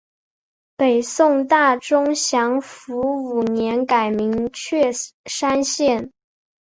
[0.77, 4.91] 北宋大中祥符五年改名确
[5.25, 6.11] 山县。